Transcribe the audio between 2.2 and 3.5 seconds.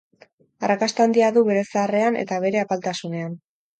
eta bere apaltasunean.